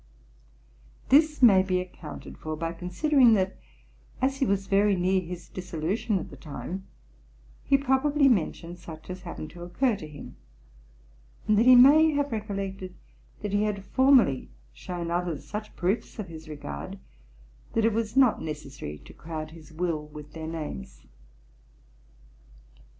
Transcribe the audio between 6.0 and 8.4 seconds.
at the time, he probably